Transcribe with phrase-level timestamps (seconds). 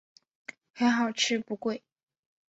[0.73, 1.83] 很好吃不贵